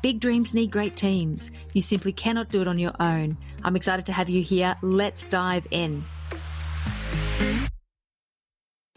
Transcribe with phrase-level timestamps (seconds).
[0.00, 1.50] Big dreams need great teams.
[1.72, 3.36] You simply cannot do it on your own.
[3.64, 4.76] I'm excited to have you here.
[4.80, 6.04] Let's dive in.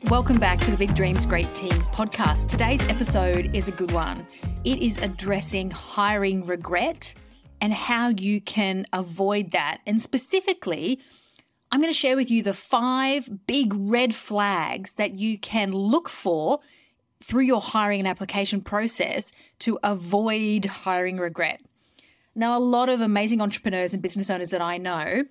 [0.10, 2.50] Welcome back to the Big Dreams Great Teams podcast.
[2.50, 4.28] Today's episode is a good one.
[4.64, 7.16] It is addressing hiring regret
[7.62, 9.80] and how you can avoid that.
[9.88, 11.00] And specifically,
[11.72, 16.10] I'm going to share with you the five big red flags that you can look
[16.10, 16.60] for
[17.24, 21.62] through your hiring and application process to avoid hiring regret.
[22.36, 25.24] Now, a lot of amazing entrepreneurs and business owners that I know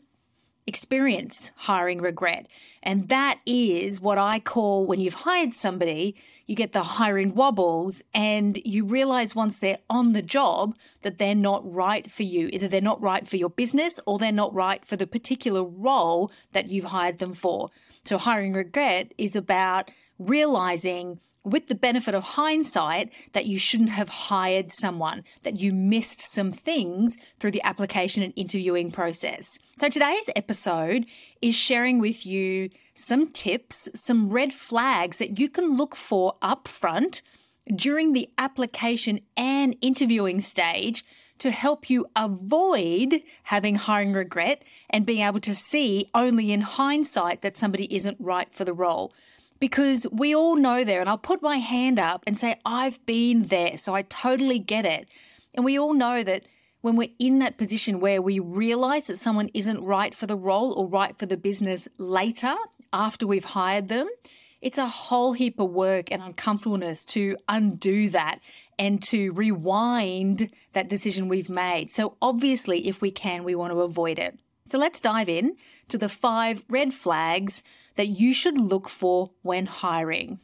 [0.67, 2.47] experience hiring regret.
[2.83, 6.15] And that is what I call when you've hired somebody,
[6.47, 11.35] you get the hiring wobbles and you realize once they're on the job that they're
[11.35, 12.49] not right for you.
[12.53, 16.31] Either they're not right for your business or they're not right for the particular role
[16.53, 17.71] that you've hired them for.
[18.05, 24.09] So, hiring regret is about realizing with the benefit of hindsight that you shouldn't have
[24.09, 29.59] hired someone, that you missed some things through the application and interviewing process.
[29.77, 31.07] So today's episode
[31.41, 37.23] is sharing with you some tips, some red flags that you can look for upfront
[37.75, 41.05] during the application and interviewing stage
[41.39, 47.41] to help you avoid having hiring regret and being able to see only in hindsight
[47.41, 49.13] that somebody isn't right for the role
[49.61, 53.45] because we all know there, and I'll put my hand up and say, I've been
[53.45, 55.09] there, so I totally get it.
[55.55, 56.45] And we all know that
[56.81, 60.73] when we're in that position where we realize that someone isn't right for the role
[60.73, 62.55] or right for the business later
[62.93, 64.09] after we've hired them,
[64.63, 68.41] it's a whole heap of work and uncomfortableness to undo that
[68.79, 71.91] and to rewind that decision we've made.
[71.91, 74.39] So, obviously, if we can, we want to avoid it.
[74.71, 75.57] So, let's dive in
[75.89, 77.65] to the five red flags
[77.97, 80.39] that you should look for when hiring.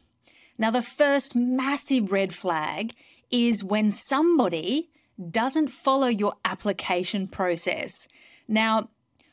[0.58, 2.92] Now, the first massive red flag
[3.30, 4.90] is when somebody
[5.30, 8.08] doesn't follow your application process.
[8.48, 8.88] Now,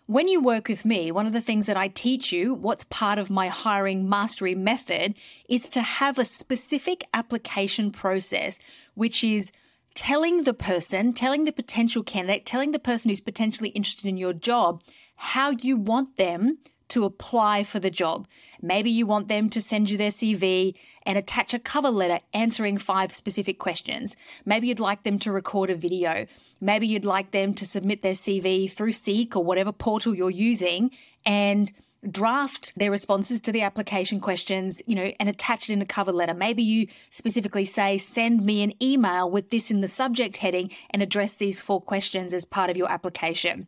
[0.05, 3.17] when you work with me, one of the things that I teach you, what's part
[3.17, 5.15] of my hiring mastery method,
[5.49, 8.59] is to have a specific application process,
[8.93, 9.51] which is
[9.95, 14.33] telling the person, telling the potential candidate, telling the person who's potentially interested in your
[14.33, 14.81] job
[15.15, 16.57] how you want them
[16.89, 18.27] to apply for the job.
[18.61, 22.77] Maybe you want them to send you their CV and attach a cover letter answering
[22.77, 24.15] five specific questions.
[24.45, 26.27] Maybe you'd like them to record a video.
[26.61, 30.91] Maybe you'd like them to submit their CV through Seek or whatever portal you're using
[31.25, 31.71] and
[32.11, 36.11] draft their responses to the application questions, you know, and attach it in a cover
[36.11, 36.33] letter.
[36.33, 41.01] Maybe you specifically say, send me an email with this in the subject heading and
[41.01, 43.67] address these four questions as part of your application.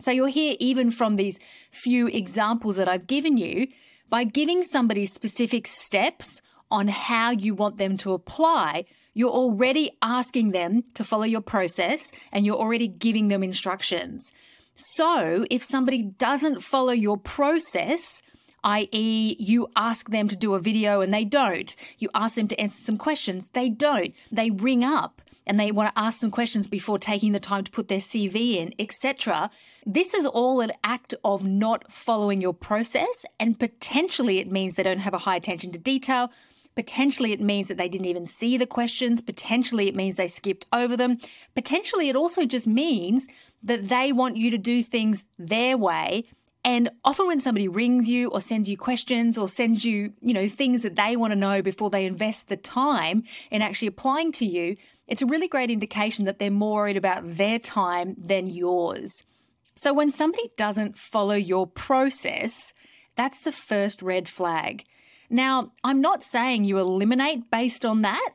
[0.00, 1.40] So you'll hear even from these
[1.70, 3.68] few examples that I've given you,
[4.08, 6.40] by giving somebody specific steps
[6.70, 12.12] on how you want them to apply, you're already asking them to follow your process
[12.30, 14.32] and you're already giving them instructions.
[14.80, 18.22] So if somebody doesn't follow your process,
[18.62, 22.60] i.e., you ask them to do a video and they don't, you ask them to
[22.60, 26.68] answer some questions, they don't, they ring up and they want to ask some questions
[26.68, 29.50] before taking the time to put their CV in, etc.
[29.84, 34.84] This is all an act of not following your process, and potentially it means they
[34.84, 36.30] don't have a high attention to detail.
[36.78, 39.20] Potentially, it means that they didn't even see the questions.
[39.20, 41.18] Potentially, it means they skipped over them.
[41.56, 43.26] Potentially, it also just means
[43.64, 46.24] that they want you to do things their way
[46.64, 50.48] and often when somebody rings you or sends you questions or sends you, you know,
[50.48, 54.44] things that they want to know before they invest the time in actually applying to
[54.44, 59.24] you, it's a really great indication that they're more worried about their time than yours.
[59.76, 62.74] So when somebody doesn't follow your process,
[63.14, 64.84] that's the first red flag.
[65.30, 68.30] Now, I'm not saying you eliminate based on that.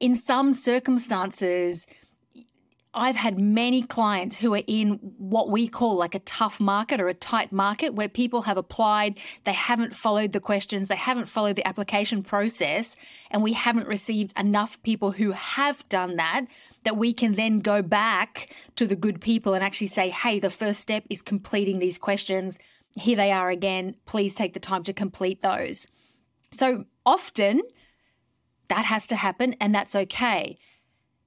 [0.00, 1.86] In some circumstances,
[2.94, 7.08] I've had many clients who are in what we call like a tough market or
[7.08, 11.56] a tight market where people have applied, they haven't followed the questions, they haven't followed
[11.56, 12.96] the application process,
[13.30, 16.46] and we haven't received enough people who have done that
[16.84, 20.50] that we can then go back to the good people and actually say, hey, the
[20.50, 22.58] first step is completing these questions.
[22.96, 23.96] Here they are again.
[24.06, 25.86] Please take the time to complete those.
[26.50, 27.60] So often
[28.68, 30.58] that has to happen, and that's okay.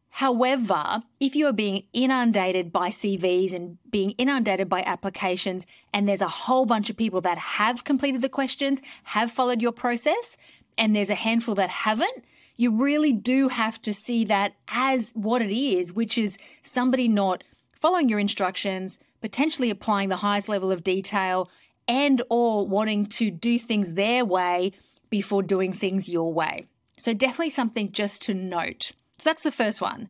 [0.10, 6.22] However, if you are being inundated by CVs and being inundated by applications, and there's
[6.22, 10.38] a whole bunch of people that have completed the questions, have followed your process,
[10.78, 12.26] and there's a handful that haven't,
[12.58, 17.44] you really do have to see that as what it is, which is somebody not
[17.72, 21.50] following your instructions, potentially applying the highest level of detail,
[21.88, 24.74] and or wanting to do things their way
[25.12, 26.66] before doing things your way.
[26.98, 28.94] So definitely something just to note.
[29.20, 30.10] So that's the first one.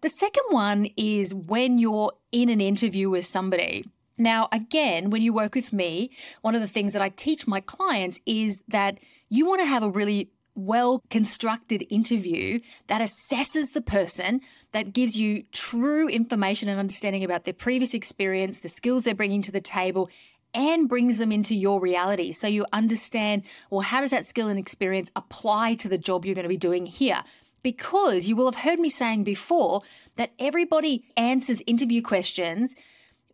[0.00, 3.84] The second one is when you're in an interview with somebody.
[4.18, 7.60] Now, again, when you work with me, one of the things that I teach my
[7.60, 8.98] clients is that
[9.28, 14.40] you want to have a really well constructed interview that assesses the person,
[14.72, 19.42] that gives you true information and understanding about their previous experience, the skills they're bringing
[19.42, 20.10] to the table,
[20.54, 22.32] and brings them into your reality.
[22.32, 26.34] So you understand, well, how does that skill and experience apply to the job you're
[26.34, 27.22] going to be doing here?
[27.62, 29.82] Because you will have heard me saying before
[30.16, 32.74] that everybody answers interview questions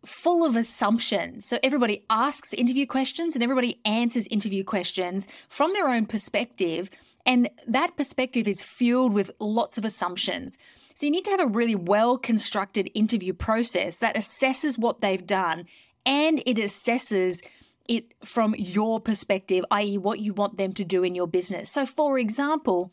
[0.04, 1.46] full of assumptions.
[1.46, 6.90] So everybody asks interview questions and everybody answers interview questions from their own perspective.
[7.26, 10.56] And that perspective is fueled with lots of assumptions.
[10.94, 15.26] So you need to have a really well constructed interview process that assesses what they've
[15.26, 15.66] done
[16.08, 17.44] and it assesses
[17.86, 21.70] it from your perspective, i.e., what you want them to do in your business.
[21.70, 22.90] So, for example,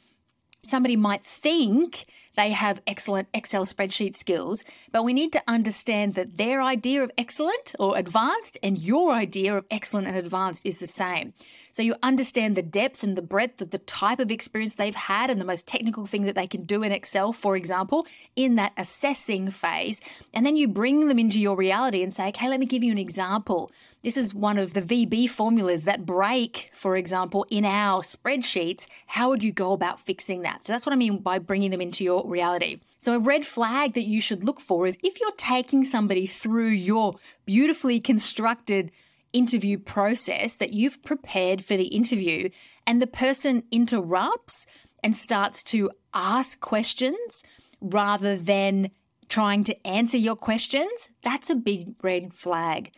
[0.64, 6.38] somebody might think they have excellent Excel spreadsheet skills, but we need to understand that
[6.38, 10.88] their idea of excellent or advanced and your idea of excellent and advanced is the
[10.88, 11.34] same.
[11.72, 15.30] So you understand the depth and the breadth of the type of experience they've had
[15.30, 18.72] and the most technical thing that they can do in Excel, for example, in that
[18.78, 20.00] assessing phase.
[20.34, 22.94] And then you bring them into your reality and say, okay, let me give you
[22.94, 23.72] an example.
[24.04, 28.88] This is one of the VB formulas that break, for example, in our spreadsheets.
[29.08, 30.64] How would you go about fixing that?
[30.64, 32.80] So that's what I mean by bringing them into your reality.
[32.98, 36.70] So, a red flag that you should look for is if you're taking somebody through
[36.70, 38.92] your beautifully constructed
[39.34, 42.50] interview process that you've prepared for the interview,
[42.88, 44.66] and the person interrupts
[45.04, 47.44] and starts to ask questions
[47.82, 48.90] rather than
[49.30, 52.92] trying to answer your questions, that's a big red flag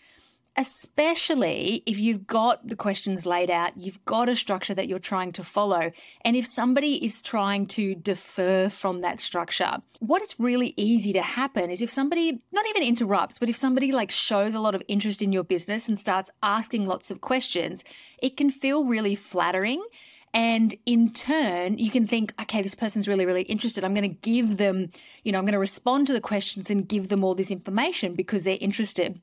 [0.57, 5.31] especially if you've got the questions laid out, you've got a structure that you're trying
[5.33, 5.92] to follow.
[6.21, 11.21] And if somebody is trying to defer from that structure, what is really easy to
[11.21, 14.81] happen is if somebody not even interrupts, but if somebody like shows a lot of
[14.88, 17.83] interest in your business and starts asking lots of questions,
[18.18, 19.83] it can feel really flattering.
[20.33, 23.83] And in turn, you can think, okay, this person's really, really interested.
[23.83, 24.89] I'm going to give them,
[25.24, 28.13] you know, I'm going to respond to the questions and give them all this information
[28.13, 29.21] because they're interested.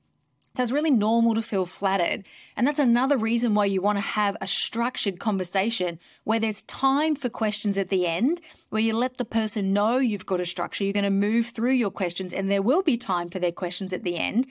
[0.56, 2.24] So it's really normal to feel flattered.
[2.56, 7.16] And that's another reason why you want to have a structured conversation where there's time
[7.16, 10.84] for questions at the end, where you let the person know you've got a structure.
[10.84, 13.92] You're going to move through your questions and there will be time for their questions
[13.92, 14.46] at the end.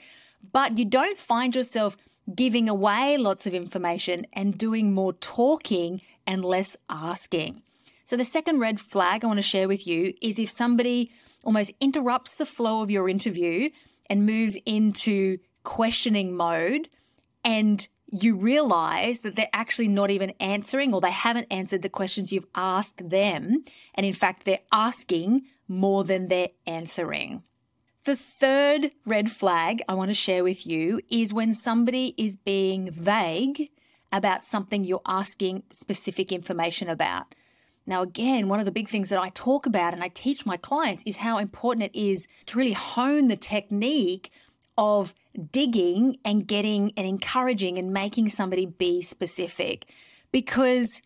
[0.52, 1.96] But you don't find yourself
[2.34, 7.62] giving away lots of information and doing more talking and less asking.
[8.04, 11.10] So the second red flag I want to share with you is if somebody
[11.44, 13.70] almost interrupts the flow of your interview
[14.10, 16.88] and moves into questioning mode
[17.44, 22.32] and you realize that they're actually not even answering or they haven't answered the questions
[22.32, 23.64] you've asked them.
[23.94, 27.42] And in fact, they're asking more than they're answering.
[28.04, 32.90] The third red flag I want to share with you is when somebody is being
[32.90, 33.70] vague
[34.12, 37.34] about something you're asking specific information about.
[37.86, 40.56] Now, again, one of the big things that I talk about and I teach my
[40.56, 44.30] clients is how important it is to really hone the technique
[44.78, 45.14] of
[45.50, 49.90] digging and getting and encouraging and making somebody be specific
[50.30, 51.02] because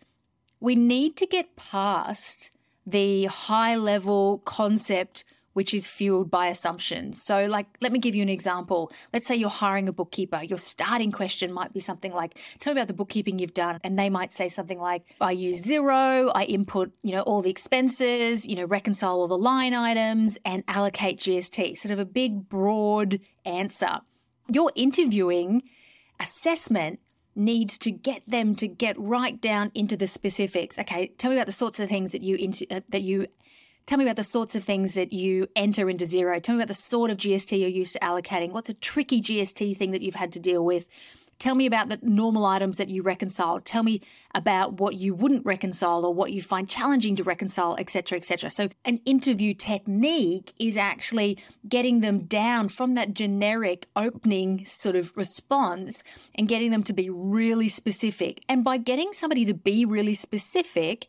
[0.60, 2.50] we need to get past
[2.86, 5.24] the high level concept
[5.58, 7.20] which is fueled by assumptions.
[7.20, 8.92] So, like, let me give you an example.
[9.12, 10.40] Let's say you're hiring a bookkeeper.
[10.44, 13.80] Your starting question might be something like, Tell me about the bookkeeping you've done.
[13.82, 17.50] And they might say something like, I use Xero, I input, you know, all the
[17.50, 21.76] expenses, you know, reconcile all the line items and allocate GST.
[21.76, 23.98] Sort of a big, broad answer.
[24.50, 25.62] Your interviewing
[26.20, 27.00] assessment
[27.34, 30.78] needs to get them to get right down into the specifics.
[30.78, 33.28] Okay, tell me about the sorts of things that you into, uh, that you
[33.88, 36.42] Tell me about the sorts of things that you enter into Xero.
[36.42, 38.50] Tell me about the sort of GST you're used to allocating.
[38.50, 40.86] What's a tricky GST thing that you've had to deal with?
[41.38, 43.60] Tell me about the normal items that you reconcile.
[43.60, 44.00] Tell me
[44.34, 48.50] about what you wouldn't reconcile or what you find challenging to reconcile, etc., etc.
[48.50, 55.16] So, an interview technique is actually getting them down from that generic opening sort of
[55.16, 56.02] response
[56.34, 58.42] and getting them to be really specific.
[58.48, 61.06] And by getting somebody to be really specific,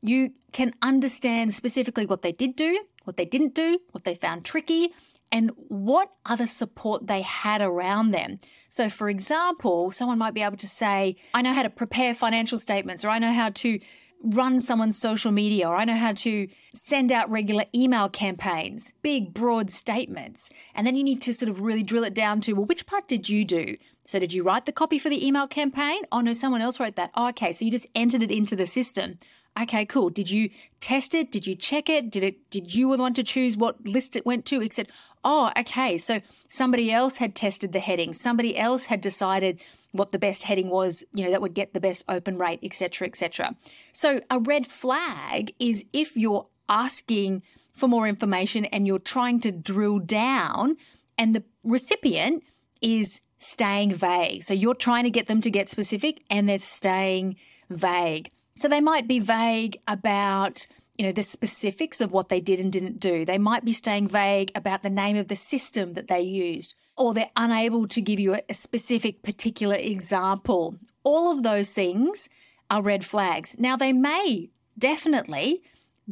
[0.00, 4.44] you can understand specifically what they did do, what they didn't do, what they found
[4.44, 4.92] tricky,
[5.32, 8.38] and what other support they had around them.
[8.68, 12.58] So, for example, someone might be able to say, I know how to prepare financial
[12.58, 13.80] statements, or I know how to
[14.24, 19.34] run someone's social media, or I know how to send out regular email campaigns, big,
[19.34, 20.48] broad statements.
[20.74, 23.08] And then you need to sort of really drill it down to, well, which part
[23.08, 23.76] did you do?
[24.06, 26.02] So, did you write the copy for the email campaign?
[26.12, 27.10] Oh, no, someone else wrote that.
[27.14, 27.52] Oh, okay.
[27.52, 29.18] So, you just entered it into the system.
[29.60, 30.08] Okay, cool.
[30.08, 30.48] Did you
[30.80, 31.30] test it?
[31.30, 32.10] Did you check it?
[32.10, 32.50] Did it?
[32.50, 34.62] Did you want to choose what list it went to?
[34.62, 34.90] Except,
[35.24, 35.98] oh, okay.
[35.98, 38.14] So somebody else had tested the heading.
[38.14, 39.60] Somebody else had decided
[39.92, 41.04] what the best heading was.
[41.14, 43.54] You know that would get the best open rate, etc., etc.
[43.92, 47.42] So a red flag is if you're asking
[47.74, 50.76] for more information and you're trying to drill down,
[51.18, 52.42] and the recipient
[52.80, 54.42] is staying vague.
[54.42, 57.36] So you're trying to get them to get specific, and they're staying
[57.70, 58.30] vague.
[58.54, 60.66] So they might be vague about
[61.02, 63.24] you know the specifics of what they did and didn't do.
[63.24, 67.12] They might be staying vague about the name of the system that they used or
[67.12, 70.76] they're unable to give you a specific particular example.
[71.02, 72.28] All of those things
[72.70, 73.56] are red flags.
[73.58, 75.64] Now they may definitely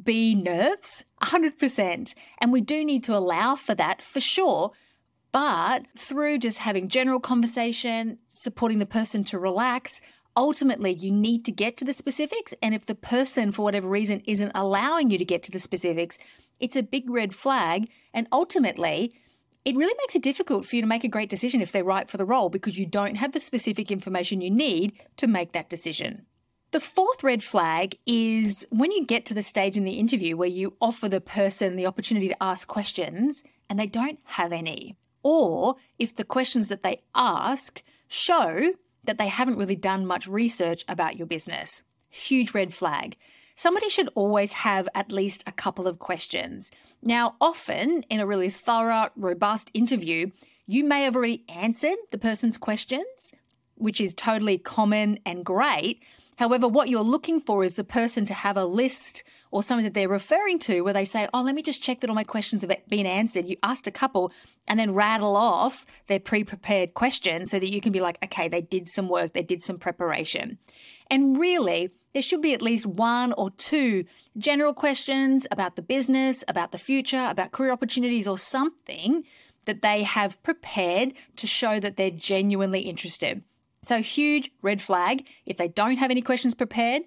[0.03, 4.73] be nerves, 100%, and we do need to allow for that for sure.
[5.31, 10.01] But through just having general conversation, supporting the person to relax,
[10.41, 12.55] ultimately you need to get to the specifics.
[12.63, 16.19] And if the person, for whatever reason, isn't allowing you to get to the specifics,
[16.59, 17.91] it's a big red flag.
[18.15, 19.15] And ultimately,
[19.67, 22.09] it really makes it difficult for you to make a great decision if they're right
[22.09, 25.69] for the role because you don't have the specific information you need to make that
[25.69, 26.25] decision.
[26.71, 30.49] The fourth red flag is when you get to the stage in the interview where
[30.49, 34.97] you offer the person the opportunity to ask questions and they don't have any.
[35.23, 38.73] Or if the questions that they ask show
[39.05, 41.83] that they haven't really done much research about your business.
[42.09, 43.17] Huge red flag.
[43.55, 46.71] Somebody should always have at least a couple of questions.
[47.03, 50.31] Now, often in a really thorough, robust interview,
[50.67, 53.35] you may have already answered the person's questions,
[53.75, 56.03] which is totally common and great.
[56.37, 59.95] However, what you're looking for is the person to have a list or something that
[59.95, 62.63] they're referring to where they say, Oh, let me just check that all my questions
[62.63, 63.47] have been answered.
[63.47, 64.33] You asked a couple
[64.69, 68.49] and then rattle off their pre prepared questions so that you can be like, Okay,
[68.49, 70.59] they did some work, they did some preparation.
[71.11, 74.05] And really, there should be at least one or two
[74.37, 79.25] general questions about the business, about the future, about career opportunities, or something
[79.65, 83.43] that they have prepared to show that they're genuinely interested.
[83.83, 87.03] So, huge red flag if they don't have any questions prepared,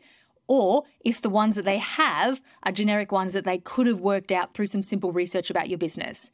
[0.48, 4.32] or if the ones that they have are generic ones that they could have worked
[4.32, 6.32] out through some simple research about your business.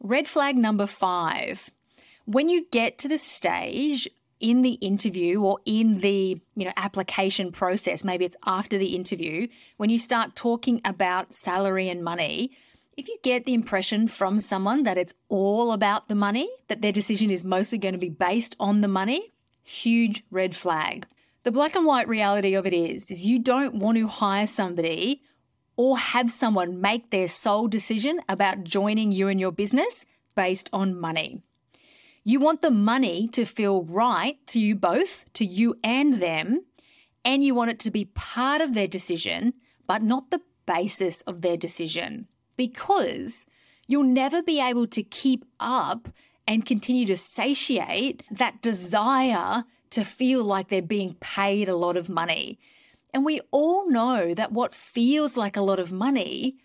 [0.00, 1.70] Red flag number five
[2.26, 4.08] when you get to the stage
[4.40, 9.46] in the interview or in the you know application process maybe it's after the interview
[9.76, 12.50] when you start talking about salary and money
[12.96, 16.92] if you get the impression from someone that it's all about the money that their
[16.92, 19.32] decision is mostly going to be based on the money
[19.64, 21.06] huge red flag.
[21.44, 25.20] The black and white reality of it is is you don't want to hire somebody
[25.76, 30.98] or have someone make their sole decision about joining you and your business based on
[30.98, 31.42] money.
[32.24, 36.64] You want the money to feel right to you both, to you and them,
[37.26, 39.52] and you want it to be part of their decision,
[39.86, 42.26] but not the basis of their decision.
[42.56, 43.44] Because
[43.86, 46.08] you'll never be able to keep up
[46.48, 52.08] and continue to satiate that desire to feel like they're being paid a lot of
[52.08, 52.58] money.
[53.12, 56.56] And we all know that what feels like a lot of money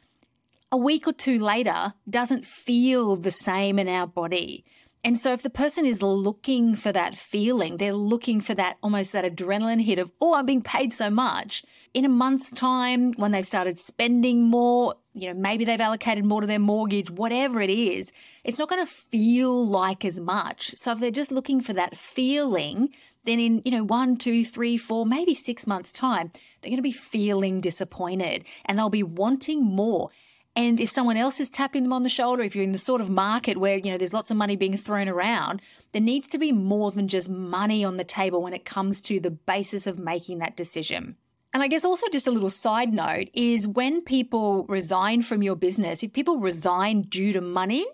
[0.71, 4.65] a week or two later doesn't feel the same in our body.
[5.03, 9.13] And so if the person is looking for that feeling, they're looking for that almost
[9.13, 11.63] that adrenaline hit of, oh, I'm being paid so much.
[11.93, 16.41] In a month's time, when they've started spending more, you know, maybe they've allocated more
[16.41, 18.11] to their mortgage, whatever it is,
[18.43, 20.73] it's not going to feel like as much.
[20.75, 22.89] So if they're just looking for that feeling,
[23.25, 26.81] then in, you know, one, two, three, four, maybe six months' time, they're going to
[26.81, 30.09] be feeling disappointed and they'll be wanting more.
[30.55, 33.01] And if someone else is tapping them on the shoulder, if you're in the sort
[33.01, 35.61] of market where, you know, there's lots of money being thrown around,
[35.91, 39.19] there needs to be more than just money on the table when it comes to
[39.19, 41.15] the basis of making that decision.
[41.53, 45.55] And I guess also just a little side note is when people resign from your
[45.55, 47.85] business, if people resign due to money,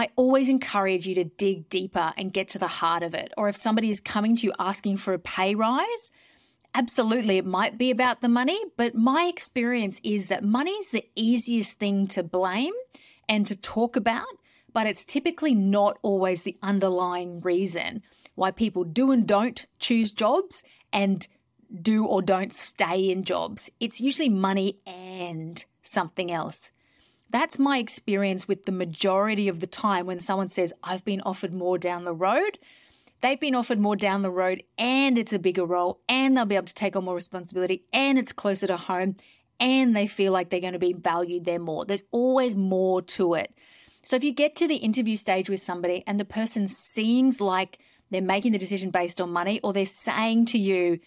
[0.00, 3.34] I always encourage you to dig deeper and get to the heart of it.
[3.36, 6.10] Or if somebody is coming to you asking for a pay rise,
[6.72, 11.04] Absolutely, it might be about the money, but my experience is that money is the
[11.16, 12.72] easiest thing to blame
[13.28, 14.28] and to talk about,
[14.72, 18.02] but it's typically not always the underlying reason
[18.36, 21.26] why people do and don't choose jobs and
[21.82, 23.68] do or don't stay in jobs.
[23.80, 26.70] It's usually money and something else.
[27.30, 31.54] That's my experience with the majority of the time when someone says, I've been offered
[31.54, 32.58] more down the road.
[33.20, 36.56] They've been offered more down the road and it's a bigger role and they'll be
[36.56, 39.16] able to take on more responsibility and it's closer to home
[39.60, 41.84] and they feel like they're going to be valued there more.
[41.84, 43.54] There's always more to it.
[44.02, 47.78] So if you get to the interview stage with somebody and the person seems like
[48.10, 50.98] they're making the decision based on money or they're saying to you,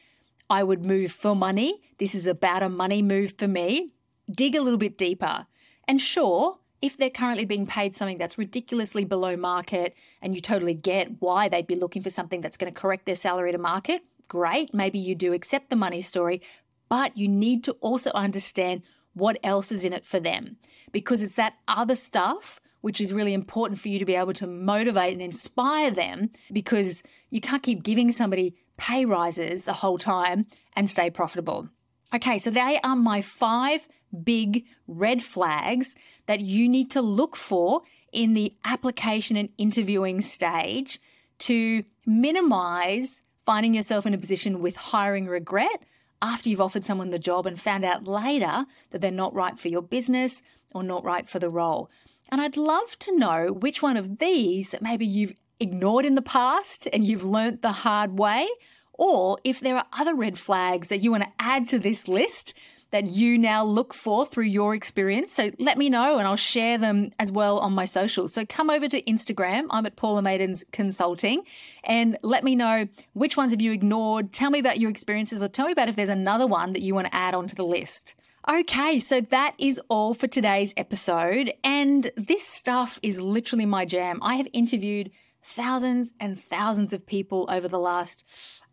[0.50, 3.90] I would move for money, this is about a money move for me,
[4.32, 5.48] dig a little bit deeper.
[5.88, 10.74] And sure, if they're currently being paid something that's ridiculously below market and you totally
[10.74, 14.02] get why they'd be looking for something that's going to correct their salary to market,
[14.28, 14.74] great.
[14.74, 16.42] Maybe you do accept the money story,
[16.90, 20.58] but you need to also understand what else is in it for them
[20.92, 24.46] because it's that other stuff which is really important for you to be able to
[24.46, 30.46] motivate and inspire them because you can't keep giving somebody pay rises the whole time
[30.76, 31.70] and stay profitable.
[32.14, 33.88] Okay, so they are my five
[34.24, 41.00] big red flags that you need to look for in the application and interviewing stage
[41.40, 45.84] to minimize finding yourself in a position with hiring regret
[46.22, 49.68] after you've offered someone the job and found out later that they're not right for
[49.68, 50.42] your business
[50.74, 51.90] or not right for the role.
[52.32, 56.22] And I'd love to know which one of these that maybe you've ignored in the
[56.22, 58.48] past and you've learnt the hard way
[58.94, 62.54] or if there are other red flags that you want to add to this list
[62.94, 65.34] that you now look for through your experience.
[65.34, 68.36] So let me know and I'll share them as well on my socials.
[68.36, 69.66] So come over to Instagram.
[69.72, 71.42] I'm at Paula Maidens Consulting
[71.84, 74.32] and let me know which ones have you ignored.
[74.32, 76.94] Tell me about your experiences or tell me about if there's another one that you
[76.94, 78.14] want to add onto the list.
[78.48, 81.52] Okay, so that is all for today's episode.
[81.64, 84.20] And this stuff is literally my jam.
[84.22, 85.10] I have interviewed
[85.42, 88.24] thousands and thousands of people over the last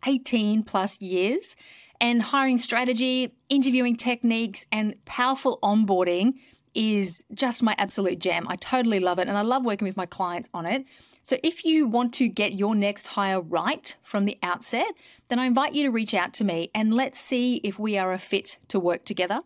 [0.07, 1.57] 18 plus years.
[2.01, 6.35] And hiring strategy, interviewing techniques, and powerful onboarding
[6.75, 8.47] is just my absolute jam.
[8.49, 10.85] I totally love it and I love working with my clients on it.
[11.23, 14.87] So if you want to get your next hire right from the outset,
[15.29, 18.13] then I invite you to reach out to me and let's see if we are
[18.13, 19.41] a fit to work together.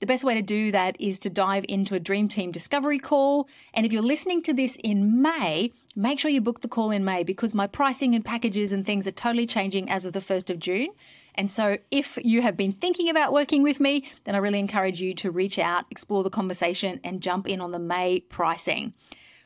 [0.00, 3.48] The best way to do that is to dive into a Dream Team discovery call.
[3.74, 7.04] And if you're listening to this in May, make sure you book the call in
[7.04, 10.50] May because my pricing and packages and things are totally changing as of the 1st
[10.50, 10.90] of June.
[11.38, 15.00] And so if you have been thinking about working with me, then I really encourage
[15.00, 18.92] you to reach out, explore the conversation, and jump in on the May pricing.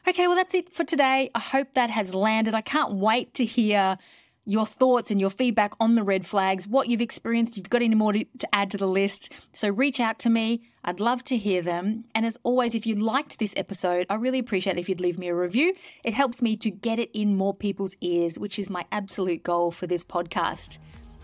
[0.09, 1.31] Okay, well, that's it for today.
[1.35, 2.55] I hope that has landed.
[2.55, 3.98] I can't wait to hear
[4.46, 7.52] your thoughts and your feedback on the red flags, what you've experienced.
[7.52, 10.31] If you've got any more to, to, add to the list, so reach out to
[10.31, 10.62] me.
[10.85, 12.05] I'd love to hear them.
[12.14, 15.28] And as always, if you liked this episode, I really appreciate if you'd leave me
[15.28, 15.74] a review.
[16.02, 19.70] It helps me to get it in more people's ears, which is my absolute goal
[19.70, 20.78] for this podcast.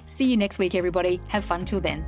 [0.09, 1.21] See you next week, everybody.
[1.29, 2.03] Have fun till then.